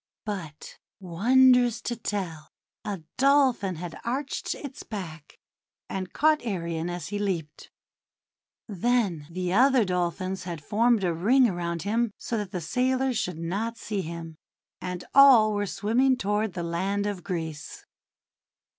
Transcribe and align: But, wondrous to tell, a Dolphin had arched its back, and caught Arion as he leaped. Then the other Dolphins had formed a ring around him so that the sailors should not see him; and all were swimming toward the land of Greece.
But, 0.25 0.79
wondrous 0.99 1.79
to 1.83 1.95
tell, 1.95 2.49
a 2.83 3.03
Dolphin 3.19 3.75
had 3.75 3.99
arched 4.03 4.55
its 4.55 4.81
back, 4.81 5.37
and 5.87 6.11
caught 6.11 6.43
Arion 6.43 6.89
as 6.89 7.09
he 7.09 7.19
leaped. 7.19 7.69
Then 8.67 9.27
the 9.29 9.53
other 9.53 9.85
Dolphins 9.85 10.45
had 10.45 10.63
formed 10.65 11.03
a 11.03 11.13
ring 11.13 11.47
around 11.47 11.83
him 11.83 12.09
so 12.17 12.35
that 12.37 12.49
the 12.49 12.61
sailors 12.61 13.19
should 13.19 13.37
not 13.37 13.77
see 13.77 14.01
him; 14.01 14.37
and 14.81 15.05
all 15.13 15.53
were 15.53 15.67
swimming 15.67 16.17
toward 16.17 16.53
the 16.53 16.63
land 16.63 17.05
of 17.05 17.23
Greece. 17.23 17.85